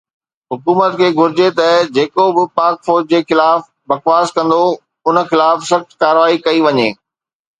حڪومت 0.53 0.91
کي 0.99 1.07
گهرجي 1.17 1.49
ته 1.59 1.67
جيڪو 1.97 2.25
به 2.35 2.43
پاڪ 2.57 2.75
فوج 2.87 3.11
خلاف 3.29 3.59
بکواس 3.89 4.27
ڪندو 4.35 4.63
ان 5.07 5.15
خلاف 5.29 5.57
سخت 5.69 5.89
ڪارروائي 6.01 6.37
ڪئي 6.45 6.59
وڃي 6.65 6.89